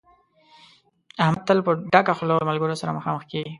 احمد 1.23 1.41
تل 1.47 1.59
په 1.65 1.71
ډکه 1.93 2.13
خوله 2.17 2.33
له 2.39 2.45
ملګرو 2.49 2.79
سره 2.81 2.95
مخامخ 2.97 3.23
کېږي. 3.31 3.49